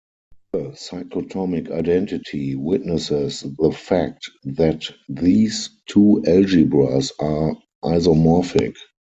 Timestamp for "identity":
1.69-2.55